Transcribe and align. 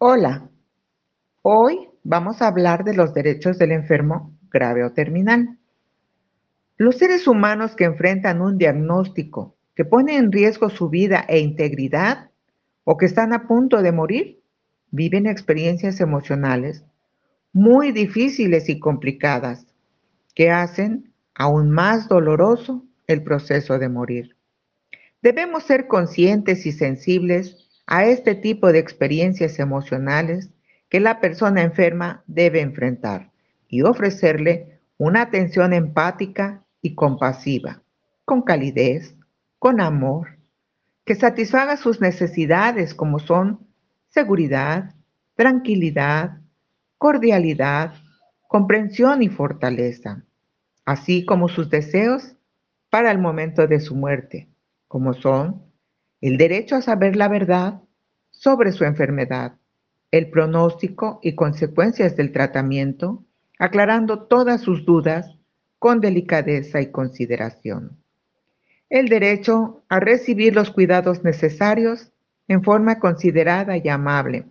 Hola, 0.00 0.48
hoy 1.42 1.88
vamos 2.04 2.40
a 2.40 2.46
hablar 2.46 2.84
de 2.84 2.94
los 2.94 3.14
derechos 3.14 3.58
del 3.58 3.72
enfermo 3.72 4.38
grave 4.48 4.84
o 4.84 4.92
terminal. 4.92 5.58
Los 6.76 6.98
seres 6.98 7.26
humanos 7.26 7.74
que 7.74 7.82
enfrentan 7.82 8.40
un 8.40 8.58
diagnóstico 8.58 9.56
que 9.74 9.84
pone 9.84 10.16
en 10.16 10.30
riesgo 10.30 10.70
su 10.70 10.88
vida 10.88 11.24
e 11.26 11.40
integridad 11.40 12.30
o 12.84 12.96
que 12.96 13.06
están 13.06 13.32
a 13.32 13.48
punto 13.48 13.82
de 13.82 13.90
morir, 13.90 14.40
viven 14.92 15.26
experiencias 15.26 16.00
emocionales 16.00 16.84
muy 17.52 17.90
difíciles 17.90 18.68
y 18.68 18.78
complicadas 18.78 19.66
que 20.32 20.52
hacen 20.52 21.12
aún 21.34 21.72
más 21.72 22.06
doloroso 22.06 22.84
el 23.08 23.24
proceso 23.24 23.80
de 23.80 23.88
morir. 23.88 24.36
Debemos 25.22 25.64
ser 25.64 25.88
conscientes 25.88 26.66
y 26.66 26.70
sensibles 26.70 27.67
a 27.90 28.04
este 28.04 28.34
tipo 28.34 28.70
de 28.70 28.78
experiencias 28.78 29.58
emocionales 29.58 30.50
que 30.90 31.00
la 31.00 31.20
persona 31.20 31.62
enferma 31.62 32.22
debe 32.26 32.60
enfrentar 32.60 33.32
y 33.66 33.80
ofrecerle 33.80 34.80
una 34.98 35.22
atención 35.22 35.72
empática 35.72 36.66
y 36.82 36.94
compasiva, 36.94 37.82
con 38.26 38.42
calidez, 38.42 39.16
con 39.58 39.80
amor, 39.80 40.36
que 41.06 41.14
satisfaga 41.14 41.78
sus 41.78 41.98
necesidades 42.02 42.94
como 42.94 43.20
son 43.20 43.66
seguridad, 44.08 44.94
tranquilidad, 45.34 46.42
cordialidad, 46.98 47.94
comprensión 48.48 49.22
y 49.22 49.30
fortaleza, 49.30 50.24
así 50.84 51.24
como 51.24 51.48
sus 51.48 51.70
deseos 51.70 52.36
para 52.90 53.10
el 53.10 53.18
momento 53.18 53.66
de 53.66 53.80
su 53.80 53.94
muerte, 53.94 54.50
como 54.88 55.14
son 55.14 55.62
el 56.20 56.36
derecho 56.36 56.76
a 56.76 56.82
saber 56.82 57.16
la 57.16 57.28
verdad 57.28 57.80
sobre 58.38 58.70
su 58.70 58.84
enfermedad, 58.84 59.54
el 60.12 60.30
pronóstico 60.30 61.18
y 61.22 61.34
consecuencias 61.34 62.16
del 62.16 62.30
tratamiento, 62.30 63.24
aclarando 63.58 64.26
todas 64.26 64.60
sus 64.60 64.86
dudas 64.86 65.36
con 65.80 66.00
delicadeza 66.00 66.80
y 66.80 66.92
consideración. 66.92 67.98
El 68.88 69.08
derecho 69.08 69.82
a 69.88 69.98
recibir 69.98 70.54
los 70.54 70.70
cuidados 70.70 71.24
necesarios 71.24 72.12
en 72.46 72.62
forma 72.62 73.00
considerada 73.00 73.76
y 73.76 73.88
amable, 73.88 74.46